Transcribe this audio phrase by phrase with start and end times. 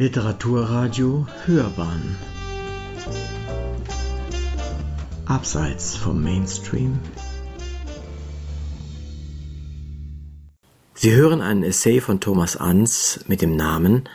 [0.00, 2.16] Literaturradio Hörbahn
[5.26, 7.00] Abseits vom Mainstream
[10.94, 14.08] Sie hören einen Essay von Thomas Ans mit dem Namen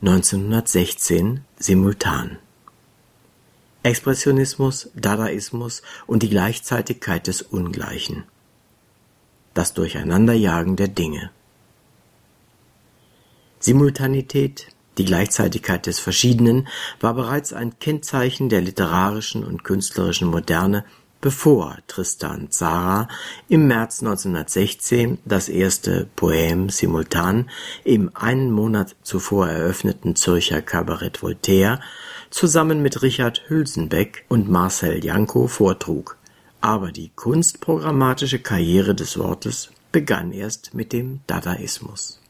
[0.00, 2.38] 1916 simultan.
[3.84, 8.24] Expressionismus, Dadaismus und die Gleichzeitigkeit des Ungleichen.
[9.54, 11.30] Das Durcheinanderjagen der Dinge.
[13.60, 16.68] Simultanität, die Gleichzeitigkeit des Verschiedenen,
[17.00, 20.84] war bereits ein Kennzeichen der literarischen und künstlerischen Moderne,
[21.20, 23.08] bevor Tristan Tzara
[23.48, 27.50] im März 1916 das erste Poème simultan
[27.84, 31.80] im einen Monat zuvor eröffneten Zürcher Kabarett Voltaire
[32.30, 36.16] zusammen mit Richard Hülsenbeck und Marcel Janko vortrug.
[36.60, 42.20] Aber die kunstprogrammatische Karriere des Wortes begann erst mit dem Dadaismus.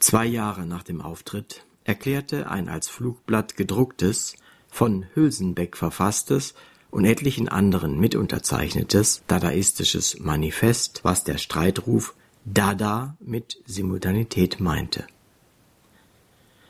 [0.00, 4.36] Zwei Jahre nach dem Auftritt erklärte ein als Flugblatt gedrucktes,
[4.68, 6.54] von Hülsenbeck verfasstes
[6.90, 15.06] und etlichen anderen mitunterzeichnetes dadaistisches Manifest, was der Streitruf Dada mit Simultanität meinte.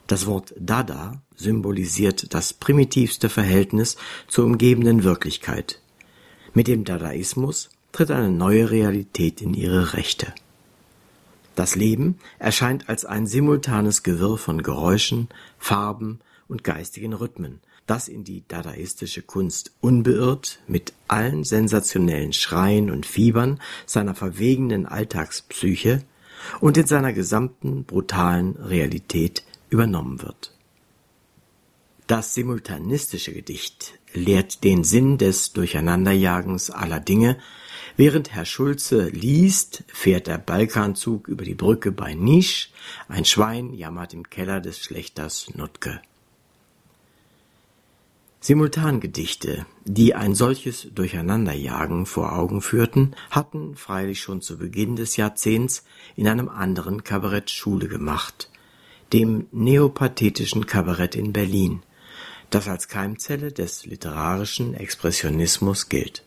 [0.06, 3.97] Das Wort Dada symbolisiert das primitivste Verhältnis
[4.28, 5.81] zur umgebenden Wirklichkeit.
[6.53, 10.34] Mit dem Dadaismus tritt eine neue Realität in ihre Rechte.
[11.55, 18.24] Das Leben erscheint als ein simultanes Gewirr von Geräuschen, Farben und geistigen Rhythmen, das in
[18.24, 26.02] die dadaistische Kunst unbeirrt mit allen sensationellen Schreien und Fiebern seiner verwegenen Alltagspsyche
[26.60, 30.52] und in seiner gesamten brutalen Realität übernommen wird.
[32.06, 37.37] Das simultanistische Gedicht lehrt den Sinn des Durcheinanderjagens aller Dinge.
[37.97, 42.71] Während Herr Schulze liest, fährt der Balkanzug über die Brücke bei Nisch,
[43.09, 46.01] ein Schwein jammert im Keller des Schlechters Nutke.
[48.41, 55.83] Simultangedichte, die ein solches Durcheinanderjagen vor Augen führten, hatten freilich schon zu Beginn des Jahrzehnts
[56.15, 58.50] in einem anderen Kabarett Schule gemacht,
[59.15, 61.83] dem neopathetischen Kabarett in Berlin,
[62.54, 66.25] das als Keimzelle des literarischen Expressionismus gilt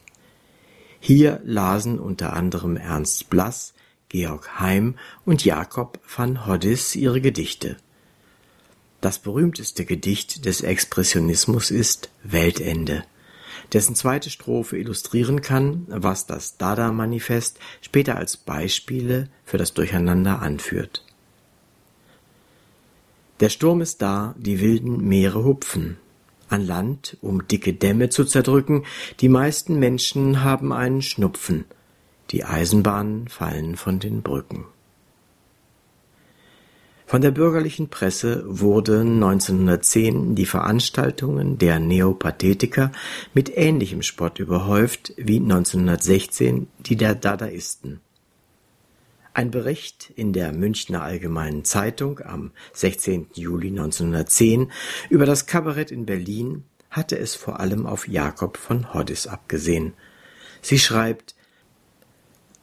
[0.99, 3.73] hier lasen unter anderem Ernst Blass,
[4.09, 4.95] Georg Heim
[5.25, 7.77] und Jakob van Hoddis ihre Gedichte.
[9.01, 13.03] Das berühmteste Gedicht des Expressionismus ist Weltende,
[13.73, 21.05] dessen zweite Strophe illustrieren kann, was das Dada-Manifest später als Beispiele für das Durcheinander anführt.
[23.39, 25.97] Der Sturm ist da, die wilden Meere hupfen,
[26.49, 28.83] an Land, um dicke Dämme zu zerdrücken,
[29.19, 31.65] die meisten Menschen haben einen Schnupfen,
[32.31, 34.65] die Eisenbahnen fallen von den Brücken.
[37.05, 42.91] Von der bürgerlichen Presse wurden 1910 die Veranstaltungen der Neopathetiker
[43.33, 48.01] mit ähnlichem Spott überhäuft wie 1916 die der Dadaisten.
[49.37, 53.27] Ein Bericht in der Münchner Allgemeinen Zeitung am 16.
[53.35, 54.71] Juli 1910
[55.11, 59.93] über das Kabarett in Berlin hatte es vor allem auf Jakob von Hoddis abgesehen.
[60.63, 61.35] Sie schreibt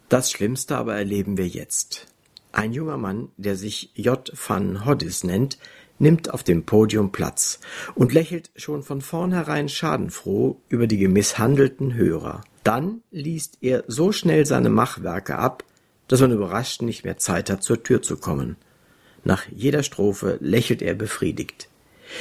[0.08, 2.08] Das Schlimmste aber erleben wir jetzt.
[2.50, 4.32] Ein junger Mann, der sich J.
[4.34, 5.58] van Hoddis nennt,
[6.00, 7.60] nimmt auf dem Podium Platz
[7.94, 12.42] und lächelt schon von vornherein schadenfroh über die gemisshandelten Hörer.
[12.64, 15.62] Dann liest er so schnell seine Machwerke ab,
[16.08, 18.56] dass man überrascht nicht mehr Zeit hat, zur Tür zu kommen.
[19.24, 21.68] Nach jeder Strophe lächelt er befriedigt.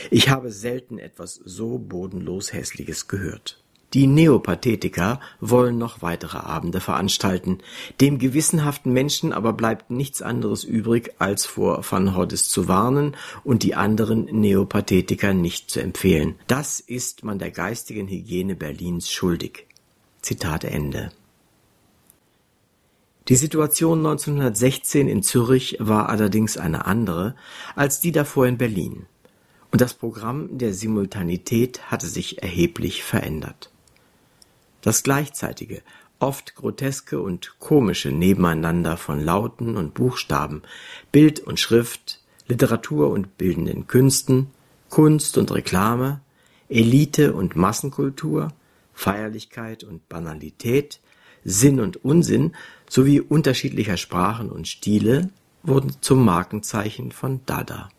[0.09, 3.59] Ich habe selten etwas so bodenlos Hässliches gehört.
[3.93, 7.59] Die Neopathetiker wollen noch weitere Abende veranstalten.
[8.01, 13.61] Dem gewissenhaften Menschen aber bleibt nichts anderes übrig, als vor Van Hoddes zu warnen und
[13.61, 16.35] die anderen Neopathetiker nicht zu empfehlen.
[16.47, 19.67] Das ist man der geistigen Hygiene Berlins schuldig.
[20.23, 21.11] Zitat Ende.
[23.29, 27.35] Die Situation 1916 in Zürich war allerdings eine andere
[27.73, 29.05] als die davor in Berlin,
[29.71, 33.71] und das Programm der Simultanität hatte sich erheblich verändert.
[34.81, 35.81] Das gleichzeitige,
[36.19, 40.61] oft groteske und komische Nebeneinander von Lauten und Buchstaben,
[41.13, 44.47] Bild und Schrift, Literatur und bildenden Künsten,
[44.89, 46.19] Kunst und Reklame,
[46.67, 48.49] Elite und Massenkultur,
[48.93, 50.99] Feierlichkeit und Banalität,
[51.45, 52.53] Sinn und Unsinn
[52.93, 55.31] sowie unterschiedlicher Sprachen und Stile
[55.63, 57.89] wurden zum Markenzeichen von Dada.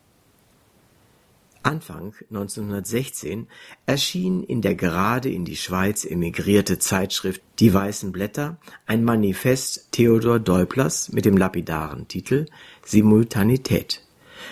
[1.64, 3.48] Anfang 1916
[3.86, 8.56] erschien in der gerade in die Schweiz emigrierte Zeitschrift Die Weißen Blätter
[8.86, 12.46] ein Manifest Theodor Deublers mit dem lapidaren Titel
[12.84, 14.00] Simultanität,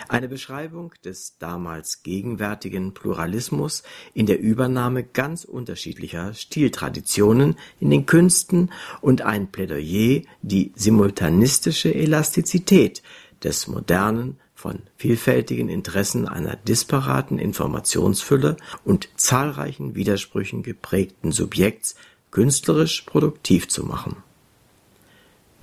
[0.09, 3.83] Eine Beschreibung des damals gegenwärtigen Pluralismus
[4.15, 13.03] in der Übernahme ganz unterschiedlicher Stiltraditionen in den Künsten und ein Plädoyer die simultanistische Elastizität
[13.43, 21.97] des modernen, von vielfältigen Interessen einer disparaten Informationsfülle und zahlreichen Widersprüchen geprägten Subjekts
[22.31, 24.23] künstlerisch produktiv zu machen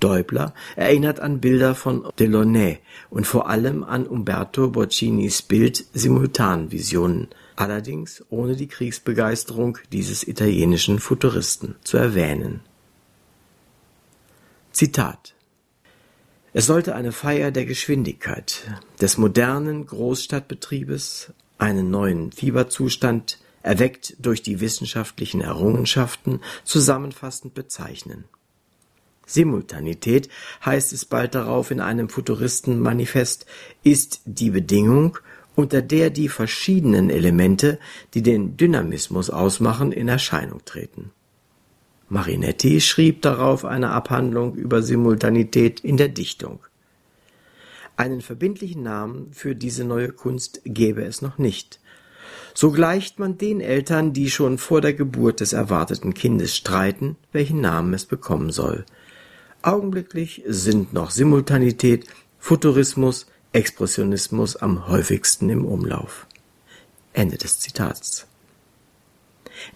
[0.00, 2.78] Däubler erinnert an Bilder von Delaunay
[3.10, 11.76] und vor allem an Umberto Boccinis Bild Simultanvisionen, allerdings ohne die Kriegsbegeisterung dieses italienischen Futuristen
[11.84, 12.60] zu erwähnen.
[14.72, 15.34] Zitat
[16.52, 18.62] Es sollte eine Feier der Geschwindigkeit,
[19.00, 28.24] des modernen Großstadtbetriebes, einen neuen Fieberzustand, erweckt durch die wissenschaftlichen Errungenschaften, zusammenfassend bezeichnen
[29.32, 30.28] Simultanität,
[30.64, 33.46] heißt es bald darauf in einem Futuristen-Manifest,
[33.82, 35.18] ist die Bedingung,
[35.54, 37.78] unter der die verschiedenen Elemente,
[38.14, 41.10] die den Dynamismus ausmachen, in Erscheinung treten.
[42.08, 46.58] Marinetti schrieb darauf eine Abhandlung über Simultanität in der Dichtung.
[47.96, 51.78] Einen verbindlichen Namen für diese neue Kunst gäbe es noch nicht.
[52.54, 57.60] So gleicht man den Eltern, die schon vor der Geburt des erwarteten Kindes streiten, welchen
[57.60, 58.84] Namen es bekommen soll.
[59.62, 62.06] Augenblicklich sind noch Simultanität,
[62.38, 66.26] Futurismus, Expressionismus am häufigsten im Umlauf.
[67.12, 68.26] Ende des Zitats.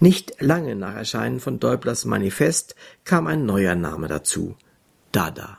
[0.00, 4.56] Nicht lange nach Erscheinen von Deublers Manifest kam ein neuer Name dazu,
[5.12, 5.58] Dada.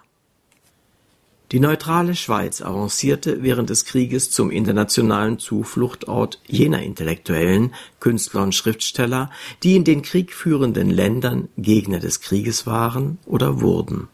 [1.51, 9.29] Die neutrale Schweiz avancierte während des Krieges zum internationalen Zufluchtort jener Intellektuellen, Künstler und Schriftsteller,
[9.61, 14.09] die in den Krieg führenden Ländern Gegner des Krieges waren oder wurden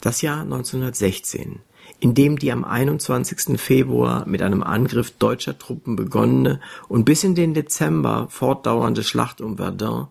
[0.00, 1.60] das Jahr 1916,
[2.00, 3.60] in dem die am 21.
[3.60, 9.56] Februar mit einem Angriff deutscher Truppen begonnene und bis in den Dezember fortdauernde Schlacht um
[9.56, 10.08] Verdun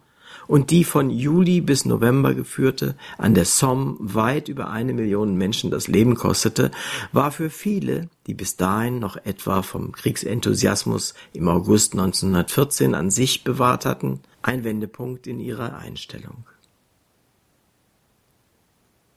[0.49, 5.69] und die von Juli bis November geführte, an der Somme weit über eine Million Menschen
[5.69, 6.71] das Leben kostete,
[7.11, 13.43] war für viele, die bis dahin noch etwa vom Kriegsenthusiasmus im August 1914 an sich
[13.43, 16.45] bewahrt hatten, ein Wendepunkt in ihrer Einstellung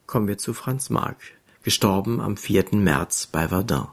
[0.06, 1.16] kommen wir zu Franz Marc,
[1.62, 2.66] gestorben am 4.
[2.72, 3.88] März bei Verdun.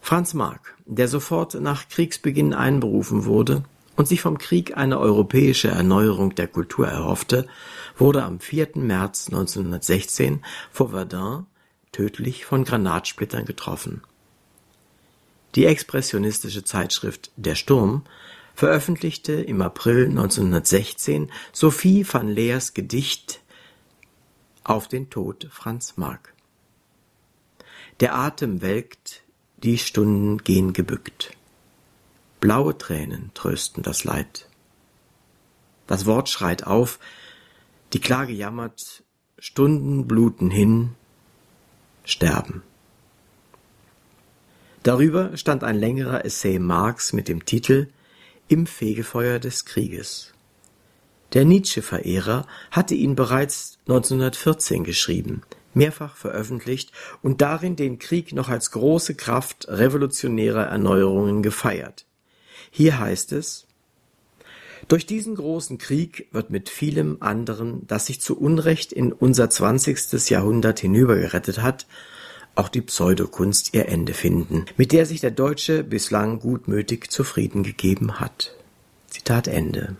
[0.00, 3.64] Franz Marc, der sofort nach Kriegsbeginn einberufen wurde
[3.96, 7.46] und sich vom Krieg eine europäische Erneuerung der Kultur erhoffte,
[7.98, 8.70] wurde am 4.
[8.76, 11.46] März 1916 vor Verdun
[11.92, 14.02] tödlich von Granatsplittern getroffen.
[15.54, 18.04] Die expressionistische Zeitschrift Der Sturm
[18.54, 23.39] veröffentlichte im April 1916 Sophie van Leers Gedicht
[24.70, 26.32] auf den Tod Franz Marc.
[27.98, 29.24] Der Atem welkt,
[29.64, 31.36] die Stunden gehen gebückt.
[32.38, 34.48] Blaue Tränen trösten das Leid.
[35.88, 37.00] Das Wort schreit auf,
[37.94, 39.02] die Klage jammert,
[39.40, 40.94] Stunden bluten hin,
[42.04, 42.62] sterben.
[44.84, 47.88] Darüber stand ein längerer Essay Marx mit dem Titel
[48.46, 50.32] Im Fegefeuer des Krieges.
[51.32, 55.42] Der Nietzsche-Verehrer hatte ihn bereits 1914 geschrieben,
[55.74, 56.90] mehrfach veröffentlicht
[57.22, 62.04] und darin den Krieg noch als große Kraft revolutionärer Erneuerungen gefeiert.
[62.70, 63.66] Hier heißt es
[64.88, 70.30] Durch diesen großen Krieg wird mit vielem anderen, das sich zu Unrecht in unser zwanzigstes
[70.30, 71.86] Jahrhundert hinübergerettet hat,
[72.56, 78.18] auch die Pseudokunst ihr Ende finden, mit der sich der Deutsche bislang gutmütig zufrieden gegeben
[78.18, 78.56] hat.
[79.06, 79.96] Zitat Ende.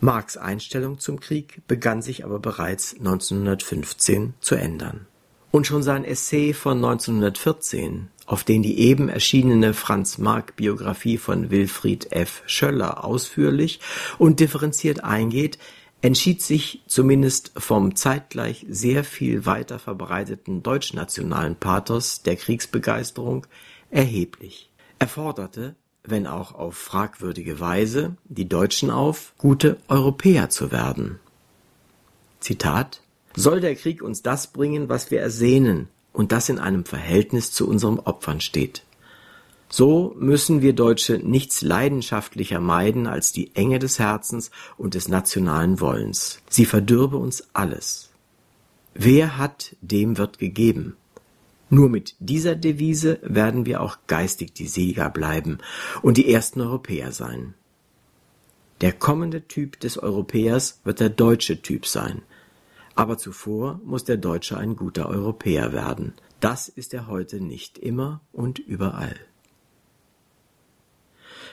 [0.00, 5.06] Marx Einstellung zum Krieg begann sich aber bereits 1915 zu ändern.
[5.50, 12.42] Und schon sein Essay von 1914, auf den die eben erschienene Franz-Marc-Biografie von Wilfried F.
[12.46, 13.80] Schöller ausführlich
[14.18, 15.58] und differenziert eingeht,
[16.02, 23.46] entschied sich zumindest vom zeitgleich sehr viel weiter verbreiteten deutschnationalen Pathos der Kriegsbegeisterung
[23.90, 24.70] erheblich.
[24.98, 25.74] Er forderte
[26.10, 31.18] wenn auch auf fragwürdige Weise, die Deutschen auf, gute Europäer zu werden.
[32.40, 33.02] Zitat
[33.34, 37.68] Soll der Krieg uns das bringen, was wir ersehnen, und das in einem Verhältnis zu
[37.68, 38.82] unseren Opfern steht.
[39.68, 45.80] So müssen wir Deutsche nichts leidenschaftlicher meiden als die Enge des Herzens und des nationalen
[45.80, 46.40] Wollens.
[46.48, 48.10] Sie verdürbe uns alles.
[48.94, 50.96] Wer hat, dem wird gegeben.
[51.68, 55.58] Nur mit dieser Devise werden wir auch geistig die Sieger bleiben
[56.02, 57.54] und die ersten Europäer sein.
[58.82, 62.22] Der kommende Typ des Europäers wird der deutsche Typ sein.
[62.94, 66.14] Aber zuvor muss der Deutsche ein guter Europäer werden.
[66.40, 69.16] Das ist er heute nicht immer und überall.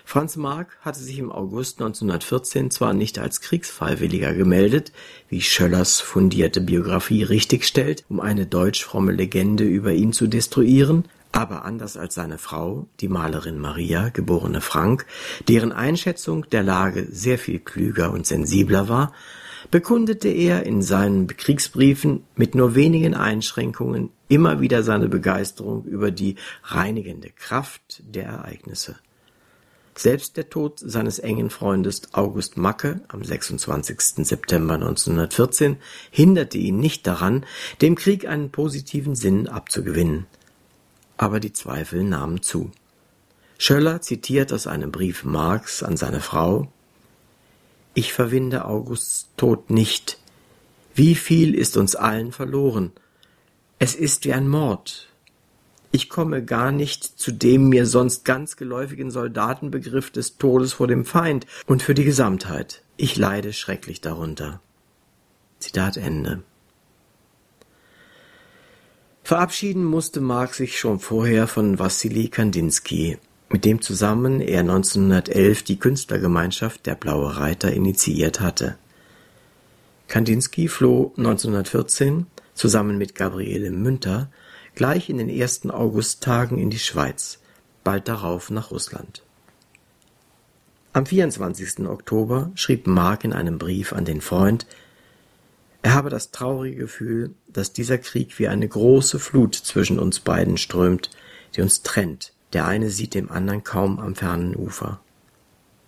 [0.06, 4.92] Franz Mark hatte sich im August 1914 zwar nicht als Kriegsfreiwilliger gemeldet,
[5.30, 11.98] wie Schöllers fundierte Biografie richtigstellt, um eine deutsch-fromme Legende über ihn zu destruieren, aber anders
[11.98, 15.08] als seine Frau, die Malerin Maria, geborene Frank,
[15.48, 19.14] deren Einschätzung der Lage sehr viel klüger und sensibler war,
[19.72, 26.36] bekundete er in seinen Kriegsbriefen mit nur wenigen Einschränkungen immer wieder seine Begeisterung über die
[26.64, 28.96] reinigende Kraft der Ereignisse.
[29.96, 34.26] Selbst der Tod seines engen Freundes August Macke am 26.
[34.26, 35.78] September 1914
[36.10, 37.46] hinderte ihn nicht daran,
[37.82, 40.26] dem Krieg einen positiven Sinn abzugewinnen.
[41.18, 42.72] Aber die Zweifel nahmen zu.
[43.60, 46.72] Schöller zitiert aus einem Brief Marx an seine Frau
[47.94, 50.18] Ich verwinde Augusts Tod nicht.
[50.96, 52.92] Wie viel ist uns allen verloren?
[53.78, 55.08] Es ist wie ein Mord,
[55.94, 61.06] ich komme gar nicht zu dem mir sonst ganz geläufigen Soldatenbegriff des Todes vor dem
[61.06, 62.82] Feind und für die Gesamtheit.
[62.98, 64.60] Ich leide schrecklich darunter.
[65.60, 66.42] Zitat Ende.
[69.24, 73.20] Verabschieden musste Marx sich schon vorher von Wassili Kandinsky,
[73.50, 78.78] mit dem zusammen er 1911 die Künstlergemeinschaft Der Blaue Reiter initiiert hatte.
[80.08, 84.32] Kandinsky floh 1914 zusammen mit Gabriele Münter
[84.76, 87.40] gleich in den ersten Augusttagen in die Schweiz,
[87.84, 89.24] bald darauf nach Russland.
[90.94, 91.88] Am 24.
[91.88, 94.68] Oktober schrieb Mark in einem Brief an den Freund,
[95.82, 100.58] er habe das traurige Gefühl, dass dieser Krieg wie eine große Flut zwischen uns beiden
[100.58, 101.10] strömt,
[101.56, 102.32] die uns trennt.
[102.54, 105.02] Der eine sieht dem anderen kaum am fernen Ufer.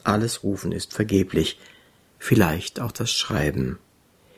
[0.03, 1.59] Alles Rufen ist vergeblich,
[2.19, 3.79] vielleicht auch das Schreiben.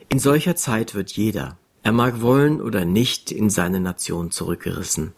[0.10, 5.14] In solcher Zeit wird jeder, er mag wollen oder nicht, in seine Nation zurückgerissen.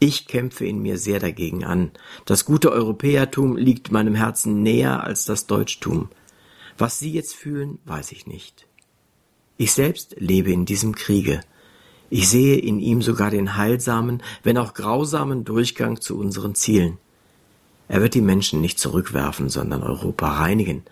[0.00, 1.92] Ich kämpfe in mir sehr dagegen an.
[2.24, 6.08] Das gute Europäertum liegt meinem Herzen näher als das Deutschtum.
[6.78, 8.66] Was Sie jetzt fühlen, weiß ich nicht.
[9.56, 11.42] Ich selbst lebe in diesem Kriege.
[12.10, 16.98] Ich sehe in ihm sogar den heilsamen, wenn auch grausamen Durchgang zu unseren Zielen.
[17.86, 20.82] Er wird die Menschen nicht zurückwerfen, sondern Europa reinigen,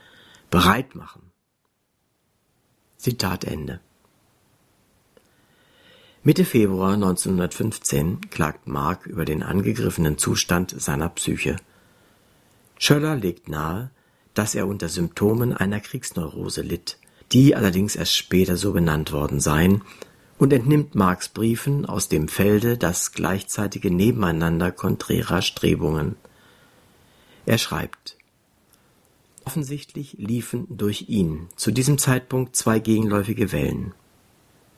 [0.48, 1.32] bereit machen.
[2.98, 3.80] Zitat Ende.
[6.26, 11.54] Mitte Februar 1915 klagt Mark über den angegriffenen Zustand seiner Psyche.
[12.80, 13.92] Schöller legt nahe,
[14.34, 16.98] dass er unter Symptomen einer Kriegsneurose litt,
[17.30, 19.82] die allerdings erst später so benannt worden seien,
[20.36, 26.16] und entnimmt Marks Briefen aus dem Felde das gleichzeitige Nebeneinander konträrer Strebungen.
[27.46, 28.16] Er schreibt
[29.44, 33.94] Offensichtlich liefen durch ihn zu diesem Zeitpunkt zwei gegenläufige Wellen.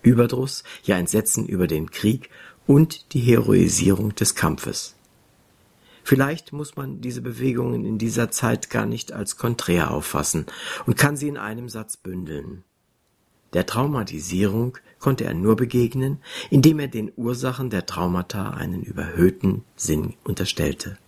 [0.09, 2.31] Überdruss, ja Entsetzen über den Krieg
[2.67, 4.95] und die Heroisierung des Kampfes.
[6.05, 10.47] Vielleicht muss man diese Bewegungen in dieser Zeit gar nicht als konträr auffassen
[10.87, 12.65] und kann sie in einem Satz bündeln.
[13.53, 16.19] Der Traumatisierung konnte er nur begegnen,
[16.51, 20.99] indem er den Ursachen der Traumata einen überhöhten Sinn unterstellte.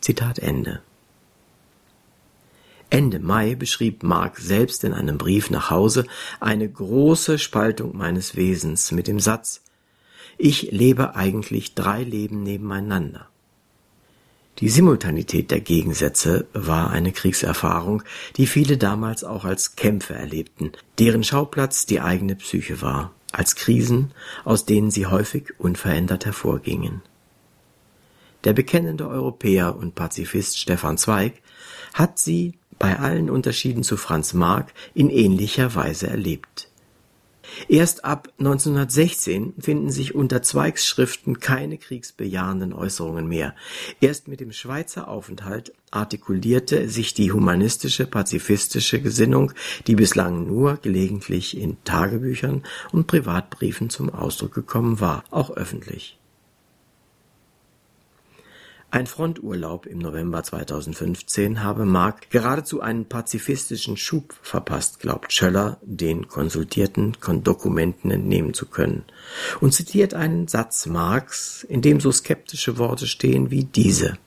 [0.00, 0.82] Zitat Ende.
[2.92, 6.04] Ende Mai beschrieb Mark selbst in einem Brief nach Hause
[6.40, 9.62] eine große Spaltung meines Wesens mit dem Satz
[10.36, 13.28] Ich lebe eigentlich drei Leben nebeneinander.
[14.58, 18.02] Die Simultanität der Gegensätze war eine Kriegserfahrung,
[18.36, 24.10] die viele damals auch als Kämpfe erlebten, deren Schauplatz die eigene Psyche war, als Krisen,
[24.44, 27.00] aus denen sie häufig unverändert hervorgingen.
[28.44, 31.40] Der bekennende Europäer und Pazifist Stefan Zweig
[31.94, 36.68] hat sie bei allen Unterschieden zu Franz Marc in ähnlicher Weise erlebt.
[37.68, 43.54] Erst ab 1916 finden sich unter Zweigs Schriften keine kriegsbejahenden Äußerungen mehr.
[44.00, 49.52] Erst mit dem Schweizer Aufenthalt artikulierte sich die humanistische, pazifistische Gesinnung,
[49.86, 52.62] die bislang nur gelegentlich in Tagebüchern
[52.92, 56.18] und Privatbriefen zum Ausdruck gekommen war, auch öffentlich.
[58.94, 66.28] Ein Fronturlaub im November 2015 habe Mark geradezu einen pazifistischen Schub verpasst, glaubt Schöller, den
[66.28, 69.04] konsultierten Dokumenten entnehmen zu können,
[69.62, 74.18] und zitiert einen Satz Marx, in dem so skeptische Worte stehen wie diese.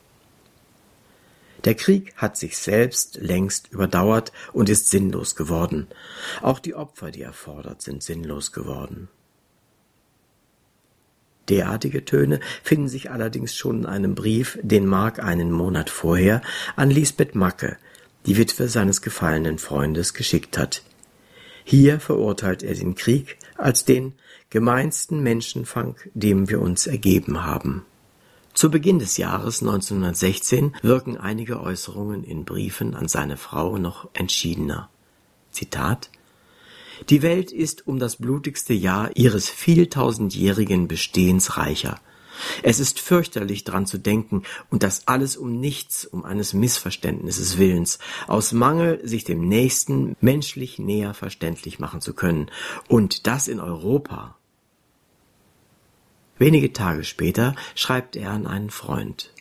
[1.64, 5.86] Der Krieg hat sich selbst längst überdauert und ist sinnlos geworden.
[6.42, 9.08] Auch die Opfer, die er fordert, sind sinnlos geworden.
[11.48, 16.42] Derartige Töne finden sich allerdings schon in einem Brief, den Mark einen Monat vorher
[16.74, 17.76] an Lisbeth Macke,
[18.26, 20.82] die Witwe seines gefallenen Freundes, geschickt hat.
[21.64, 24.14] Hier verurteilt er den Krieg als den
[24.50, 27.84] gemeinsten Menschenfang, dem wir uns ergeben haben.
[28.54, 34.88] Zu Beginn des Jahres 1916 wirken einige Äußerungen in Briefen an seine Frau noch entschiedener.
[35.50, 36.10] Zitat
[37.08, 42.00] Die Welt ist um das blutigste Jahr ihres vieltausendjährigen Bestehens reicher.
[42.62, 47.98] Es ist fürchterlich dran zu denken, und das alles um nichts, um eines Missverständnisses willens,
[48.26, 52.50] aus Mangel, sich dem Nächsten menschlich näher verständlich machen zu können,
[52.88, 54.36] und das in Europa.
[56.38, 59.32] Wenige Tage später schreibt er an einen Freund.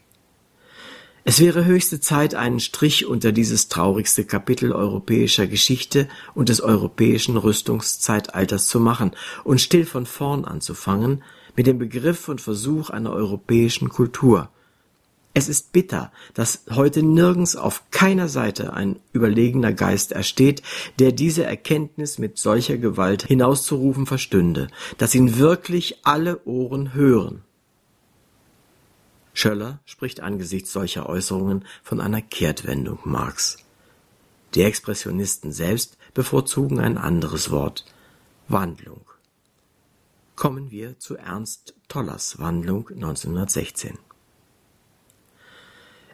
[1.27, 7.35] Es wäre höchste Zeit, einen Strich unter dieses traurigste Kapitel europäischer Geschichte und des europäischen
[7.35, 9.09] Rüstungszeitalters zu machen
[9.43, 11.23] und still von vorn anzufangen,
[11.55, 14.49] mit dem Begriff und Versuch einer europäischen Kultur.
[15.33, 20.61] Es ist bitter, dass heute nirgends auf keiner Seite ein überlegener Geist ersteht,
[20.99, 24.67] der diese Erkenntnis mit solcher Gewalt hinauszurufen verstünde,
[24.99, 27.41] dass ihn wirklich alle Ohren hören.
[29.35, 33.57] Schöller spricht angesichts solcher Äußerungen von einer Kehrtwendung Marx.
[34.55, 37.85] Die Expressionisten selbst bevorzugen ein anderes Wort
[38.47, 39.05] Wandlung
[40.35, 43.97] kommen wir zu Ernst Tollers Wandlung 1916.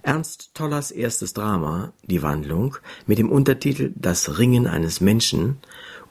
[0.03, 5.57] Ernst Tollers erstes Drama, Die Wandlung, mit dem Untertitel Das Ringen eines Menschen,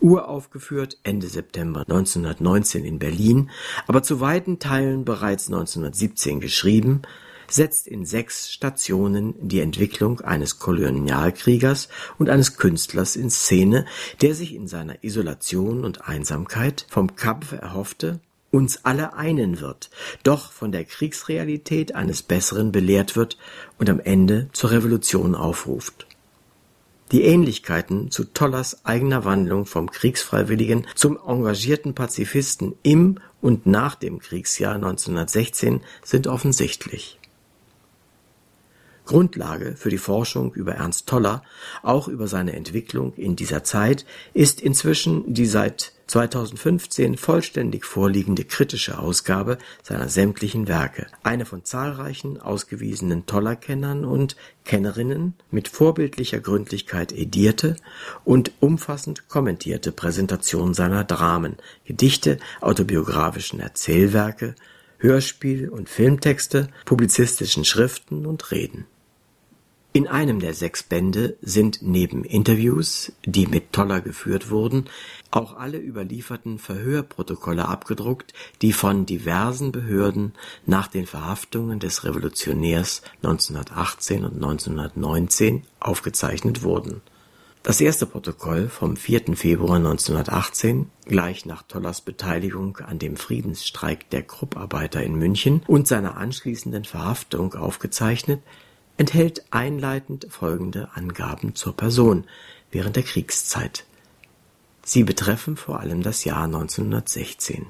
[0.00, 3.50] uraufgeführt Ende September 1919 in Berlin,
[3.86, 7.02] aber zu weiten Teilen bereits 1917 geschrieben,
[7.48, 11.88] setzt in sechs Stationen die Entwicklung eines Kolonialkriegers
[12.18, 13.86] und eines Künstlers in Szene,
[14.20, 19.90] der sich in seiner Isolation und Einsamkeit vom Kampf erhoffte, uns alle einen wird,
[20.22, 23.36] doch von der Kriegsrealität eines Besseren belehrt wird
[23.78, 26.06] und am Ende zur Revolution aufruft.
[27.12, 34.20] Die Ähnlichkeiten zu Tollers eigener Wandlung vom Kriegsfreiwilligen zum engagierten Pazifisten im und nach dem
[34.20, 37.18] Kriegsjahr 1916 sind offensichtlich.
[39.06, 41.42] Grundlage für die Forschung über Ernst Toller,
[41.82, 48.98] auch über seine Entwicklung in dieser Zeit, ist inzwischen die seit 2015 vollständig vorliegende kritische
[48.98, 57.76] Ausgabe seiner sämtlichen Werke, eine von zahlreichen ausgewiesenen Toller-Kennern und Kennerinnen mit vorbildlicher Gründlichkeit edierte
[58.24, 64.56] und umfassend kommentierte Präsentation seiner Dramen, Gedichte, autobiografischen Erzählwerke,
[64.98, 68.86] Hörspiel- und Filmtexte, publizistischen Schriften und Reden
[69.92, 74.84] in einem der sechs Bände sind neben Interviews, die mit Toller geführt wurden,
[75.32, 80.32] auch alle überlieferten Verhörprotokolle abgedruckt, die von diversen Behörden
[80.64, 87.00] nach den Verhaftungen des Revolutionärs 1918 und 1919 aufgezeichnet wurden.
[87.62, 89.36] Das erste Protokoll vom 4.
[89.36, 96.16] Februar 1918, gleich nach Tollers Beteiligung an dem Friedensstreik der Krupparbeiter in München und seiner
[96.16, 98.40] anschließenden Verhaftung aufgezeichnet,
[99.00, 102.26] enthält einleitend folgende Angaben zur Person
[102.70, 103.86] während der Kriegszeit.
[104.84, 107.66] Sie betreffen vor allem das Jahr 1916.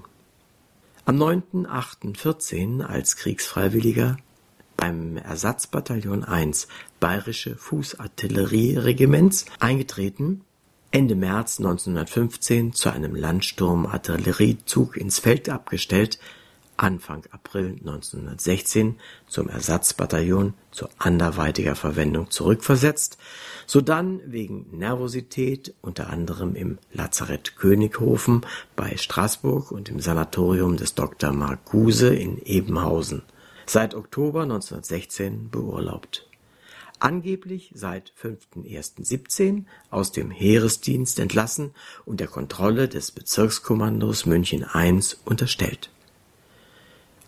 [1.05, 4.17] Am 9.8.14 als Kriegsfreiwilliger
[4.77, 6.67] beim Ersatzbataillon 1
[6.99, 10.41] Bayerische Fußartillerieregiments eingetreten,
[10.91, 16.19] Ende März 1915 zu einem Landsturmartilleriezug ins Feld abgestellt,
[16.81, 23.19] Anfang April 1916 zum Ersatzbataillon zu anderweitiger Verwendung zurückversetzt,
[23.67, 31.33] sodann wegen Nervosität unter anderem im Lazarett Könighofen bei Straßburg und im Sanatorium des Dr.
[31.33, 33.25] Marcuse in Ebenhausen,
[33.67, 36.27] seit Oktober 1916 beurlaubt.
[36.99, 41.73] Angeblich seit 5.1.17 aus dem Heeresdienst entlassen
[42.07, 45.91] und der Kontrolle des Bezirkskommandos München I unterstellt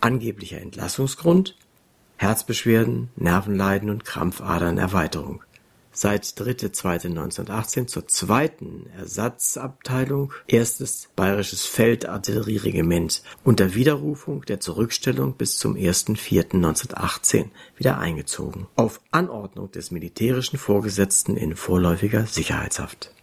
[0.03, 1.55] Angeblicher Entlassungsgrund:
[2.17, 5.43] Herzbeschwerden, Nervenleiden und Krampfadernerweiterung.
[5.93, 17.51] Seit 3.2.1918 zur zweiten Ersatzabteilung erstes Bayerisches Feldartillerieregiment unter Widerrufung der Zurückstellung bis zum 1.4.1918
[17.77, 23.13] wieder eingezogen, auf Anordnung des militärischen Vorgesetzten in vorläufiger Sicherheitshaft.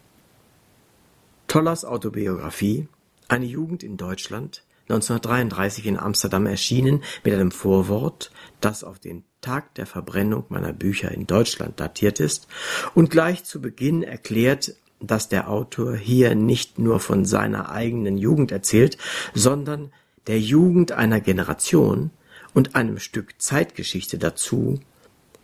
[1.47, 2.89] Tollers Autobiografie
[3.29, 9.75] Eine Jugend in Deutschland 1933 in Amsterdam erschienen mit einem Vorwort, das auf den Tag
[9.77, 12.49] der Verbrennung meiner Bücher in Deutschland datiert ist
[12.95, 18.53] und gleich zu Beginn erklärt, dass der Autor hier nicht nur von seiner eigenen Jugend
[18.53, 18.99] erzählt,
[19.33, 19.93] sondern
[20.27, 22.11] der Jugend einer Generation
[22.53, 24.81] und einem Stück Zeitgeschichte dazu,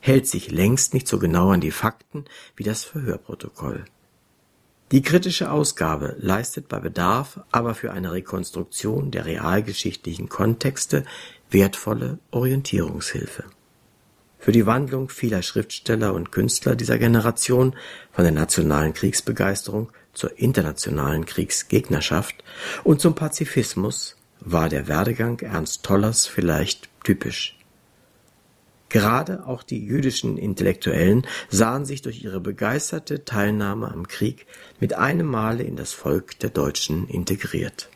[0.01, 2.25] hält sich längst nicht so genau an die Fakten
[2.57, 3.85] wie das Verhörprotokoll.
[4.93, 11.05] Die kritische Ausgabe leistet bei Bedarf aber für eine Rekonstruktion der realgeschichtlichen Kontexte
[11.51, 13.45] wertvolle Orientierungshilfe.
[14.39, 17.75] Für die Wandlung vieler Schriftsteller und Künstler dieser Generation
[18.13, 22.37] von der nationalen Kriegsbegeisterung zur internationalen Kriegsgegnerschaft
[22.85, 27.56] und zum Pazifismus war der Werdegang Ernst Tollers vielleicht typisch.
[28.89, 34.47] Gerade auch die jüdischen Intellektuellen sahen sich durch ihre begeisterte Teilnahme am Krieg
[34.79, 37.89] mit einem Male in das Volk der Deutschen integriert.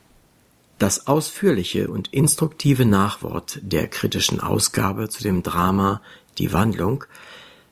[0.79, 6.01] Das ausführliche und instruktive Nachwort der kritischen Ausgabe zu dem Drama
[6.39, 7.05] Die Wandlung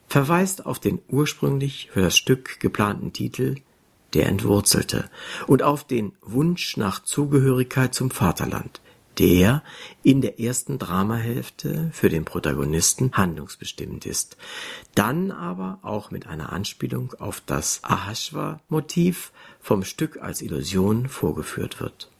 [0.08, 3.56] verweist auf den ursprünglich für das Stück geplanten Titel
[4.14, 5.10] Der Entwurzelte
[5.46, 8.80] und auf den Wunsch nach Zugehörigkeit zum Vaterland,
[9.18, 9.62] der
[10.02, 14.36] in der ersten Dramahälfte für den Protagonisten handlungsbestimmend ist,
[14.94, 22.10] dann aber auch mit einer Anspielung auf das Ahasver-Motiv vom Stück als Illusion vorgeführt wird.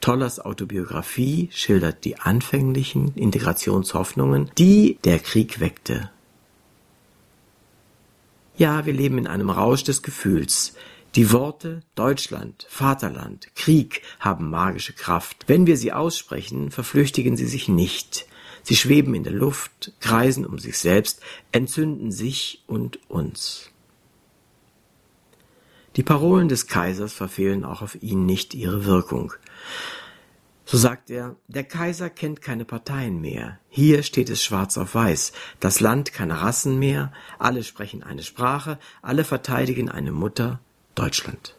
[0.00, 6.10] Tollers Autobiografie schildert die anfänglichen Integrationshoffnungen, die der Krieg weckte.
[8.56, 10.74] Ja, wir leben in einem Rausch des Gefühls,
[11.16, 15.44] die Worte Deutschland, Vaterland, Krieg haben magische Kraft.
[15.48, 18.26] Wenn wir sie aussprechen, verflüchtigen sie sich nicht.
[18.62, 21.20] Sie schweben in der Luft, kreisen um sich selbst,
[21.50, 23.70] entzünden sich und uns.
[25.96, 29.32] Die Parolen des Kaisers verfehlen auch auf ihn nicht ihre Wirkung.
[30.64, 33.58] So sagt er, der Kaiser kennt keine Parteien mehr.
[33.68, 35.32] Hier steht es schwarz auf weiß.
[35.58, 37.12] Das Land keine Rassen mehr.
[37.40, 38.78] Alle sprechen eine Sprache.
[39.02, 40.60] Alle verteidigen eine Mutter.
[41.00, 41.54] Deutschland.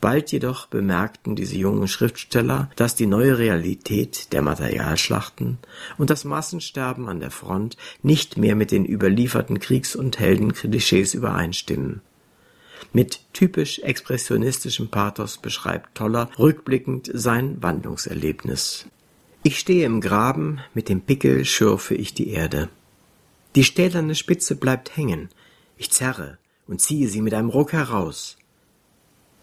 [0.00, 5.58] Bald jedoch bemerkten diese jungen Schriftsteller, dass die neue Realität der Materialschlachten
[5.96, 12.00] und das Massensterben an der Front nicht mehr mit den überlieferten Kriegs- und Heldenklischees übereinstimmen.
[12.92, 18.86] Mit typisch expressionistischem Pathos beschreibt Toller rückblickend sein Wandlungserlebnis.
[19.42, 22.68] Ich stehe im Graben, mit dem Pickel schürfe ich die Erde.
[23.56, 25.28] Die stählerne Spitze bleibt hängen.
[25.76, 28.36] Ich zerre, und ziehe sie mit einem Ruck heraus.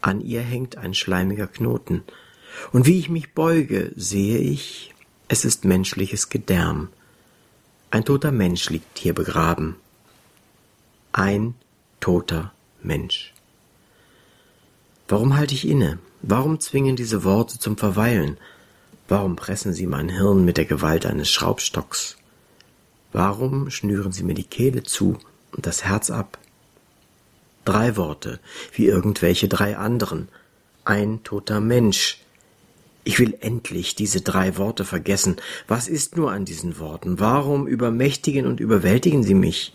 [0.02, 2.04] An ihr hängt ein schleimiger Knoten,
[2.72, 4.94] und wie ich mich beuge, sehe ich,
[5.28, 6.90] es ist menschliches Gedärm.
[7.92, 9.76] Ein toter Mensch liegt hier begraben.
[11.12, 11.56] Ein
[12.00, 13.34] toter Mensch.
[15.08, 16.00] Warum halte ich inne?
[16.22, 18.38] Warum zwingen diese Worte zum Verweilen?
[19.08, 22.18] Warum pressen sie mein Hirn mit der Gewalt eines Schraubstocks?
[23.12, 25.18] Warum schnüren sie mir die Kehle zu
[25.52, 26.38] und das Herz ab?
[27.66, 28.40] Drei Worte,
[28.74, 30.30] wie irgendwelche drei anderen.
[30.86, 32.22] Ein toter Mensch.
[33.04, 35.38] Ich will endlich diese drei Worte vergessen.
[35.68, 37.20] Was ist nur an diesen Worten?
[37.20, 39.74] Warum übermächtigen und überwältigen sie mich?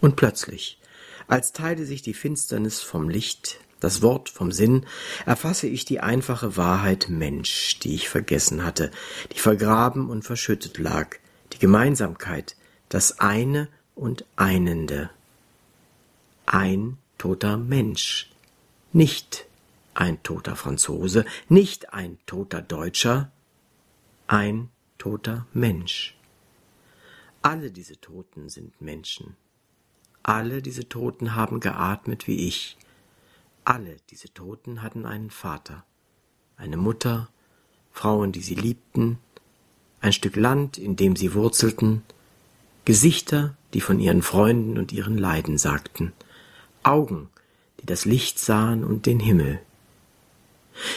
[0.00, 0.78] Und plötzlich,
[1.26, 4.86] als teile sich die Finsternis vom Licht, das Wort vom Sinn,
[5.26, 8.92] erfasse ich die einfache Wahrheit Mensch, die ich vergessen hatte,
[9.34, 11.16] die vergraben und verschüttet lag,
[11.52, 12.56] die Gemeinsamkeit,
[12.88, 15.10] das eine und Einende
[16.46, 18.30] ein toter Mensch,
[18.92, 19.46] nicht
[19.94, 23.30] ein toter Franzose, nicht ein toter Deutscher,
[24.26, 26.16] ein toter Mensch.
[27.42, 29.36] Alle diese Toten sind Menschen.
[30.22, 32.76] Alle diese Toten haben geatmet wie ich.
[33.64, 35.84] Alle diese Toten hatten einen Vater,
[36.56, 37.28] eine Mutter,
[37.92, 39.18] Frauen, die sie liebten,
[40.00, 42.02] ein Stück Land, in dem sie wurzelten,
[42.84, 46.12] Gesichter, die von ihren Freunden und ihren Leiden sagten,
[46.86, 47.28] Augen,
[47.80, 49.60] die das Licht sahen und den Himmel.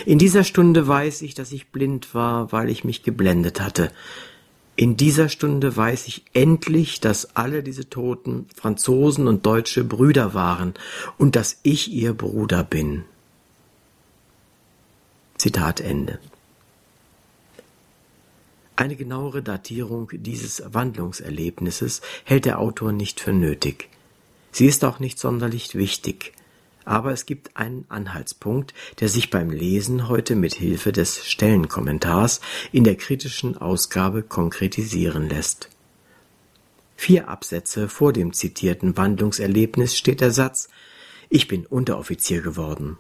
[0.06, 3.92] In dieser Stunde weiß ich, dass ich blind war, weil ich mich geblendet hatte.
[4.76, 10.74] In dieser Stunde weiß ich endlich, dass alle diese Toten Franzosen und Deutsche Brüder waren
[11.18, 13.04] und dass ich ihr Bruder bin.
[15.38, 16.20] Zitat Ende.
[18.76, 23.90] Eine genauere Datierung dieses Wandlungserlebnisses hält der Autor nicht für nötig.
[24.52, 26.34] Sie ist auch nicht sonderlich wichtig,
[26.86, 32.84] aber es gibt einen Anhaltspunkt, der sich beim Lesen heute mit Hilfe des Stellenkommentars in
[32.84, 35.70] der kritischen Ausgabe konkretisieren lässt.
[36.96, 40.68] Vier Absätze vor dem zitierten Wandlungserlebnis steht der Satz
[41.30, 42.98] Ich bin Unteroffizier geworden.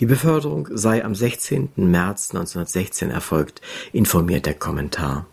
[0.00, 1.70] Die Beförderung sei am 16.
[1.74, 3.60] März 1916 erfolgt,
[3.92, 5.26] informiert der Kommentar.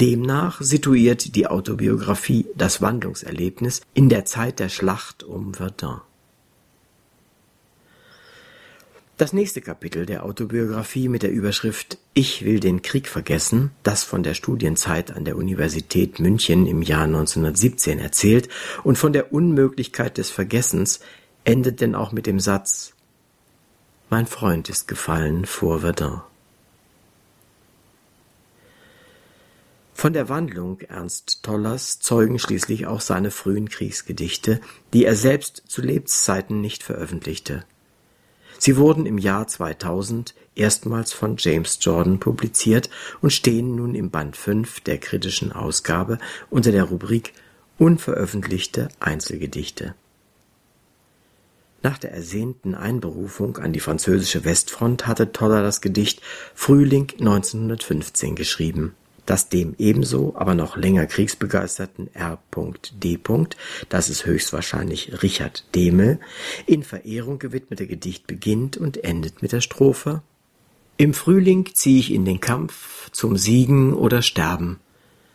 [0.00, 6.00] Demnach situiert die Autobiografie das Wandlungserlebnis in der Zeit der Schlacht um Verdun.
[9.18, 14.22] Das nächste Kapitel der Autobiografie mit der Überschrift Ich will den Krieg vergessen, das von
[14.22, 18.48] der Studienzeit an der Universität München im Jahr 1917 erzählt
[18.82, 21.00] und von der Unmöglichkeit des Vergessens,
[21.44, 22.94] endet denn auch mit dem Satz
[24.08, 26.22] Mein Freund ist gefallen vor Verdun.
[30.00, 34.58] Von der Wandlung Ernst Tollers zeugen schließlich auch seine frühen Kriegsgedichte,
[34.94, 37.66] die er selbst zu Lebzeiten nicht veröffentlichte.
[38.58, 42.88] Sie wurden im Jahr 2000 erstmals von James Jordan publiziert
[43.20, 46.16] und stehen nun im Band 5 der kritischen Ausgabe
[46.48, 47.34] unter der Rubrik
[47.76, 49.94] Unveröffentlichte Einzelgedichte.
[51.82, 56.22] Nach der ersehnten Einberufung an die französische Westfront hatte Toller das Gedicht
[56.54, 58.94] Frühling 1915 geschrieben
[59.30, 63.20] das dem ebenso, aber noch länger kriegsbegeisterten R.D.,
[63.88, 66.18] das ist höchstwahrscheinlich Richard Demel,
[66.66, 70.22] in Verehrung gewidmete Gedicht beginnt und endet mit der Strophe
[70.96, 74.80] Im Frühling zieh ich in den Kampf zum Siegen oder Sterben.